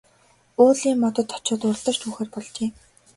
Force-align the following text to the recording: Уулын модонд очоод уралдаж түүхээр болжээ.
Уулын 0.61 0.97
модонд 1.03 1.33
очоод 1.37 1.61
уралдаж 1.67 1.97
түүхээр 1.99 2.29
болжээ. 2.33 2.69